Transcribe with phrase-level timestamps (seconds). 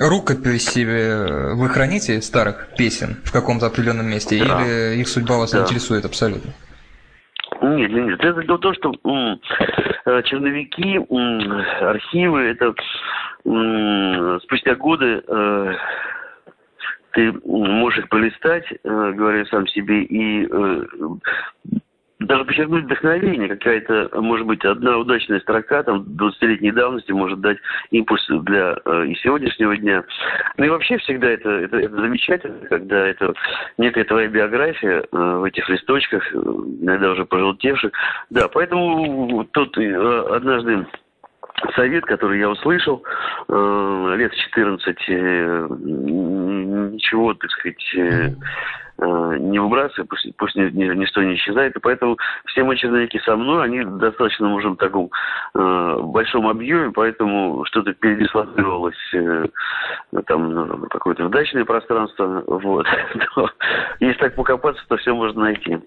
[0.00, 4.62] Рукописи э, вы храните старых песен в каком-то определенном месте, да.
[4.62, 5.58] или их судьба вас да.
[5.58, 6.52] не интересует абсолютно?
[7.60, 8.24] Нет, нет, нет.
[8.24, 9.38] Это то, что м,
[10.06, 11.52] э, черновики, м,
[11.82, 12.72] архивы, это
[13.44, 15.74] м, спустя годы э,
[17.12, 20.84] ты можешь их полистать, э, говоря сам себе, и э,
[22.30, 27.58] даже подчеркнуть вдохновение, какая-то, может быть, одна удачная строка там 20-летней давности может дать
[27.90, 30.04] импульс для э, и сегодняшнего дня.
[30.56, 33.34] Ну и вообще всегда это, это, это замечательно, когда это
[33.78, 37.90] некая твоя биография э, в этих листочках, э, иногда уже пожелтевших.
[38.30, 40.86] Да, поэтому тут э, однажды
[41.74, 43.02] совет, который я услышал,
[43.48, 48.28] э, лет 14, э, ничего, так сказать, э,
[49.00, 51.76] э, не выбрасывай, пусть, пусть ни, ни, ничто не исчезает.
[51.76, 55.10] И поэтому все мои черновики со мной, они достаточно уже в таком
[55.54, 59.46] э, большом объеме, поэтому что-то передислоцировалось э,
[60.26, 62.42] там на какое-то дачное пространство.
[62.46, 62.86] Вот.
[64.00, 65.78] Если так покопаться, то все можно найти.